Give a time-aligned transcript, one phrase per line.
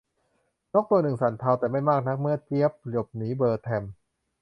[0.73, 3.83] นกตัวหนึ่งสั่นเทา แต่ไม่มากนักเมื่อเจี๊ยบหลบหนีเบอร์แทรม